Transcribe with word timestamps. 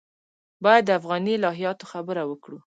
باید 0.63 0.83
د 0.85 0.91
افغاني 0.99 1.33
الهیاتو 1.37 1.85
خبره 1.91 2.21
وکړو. 2.25 2.57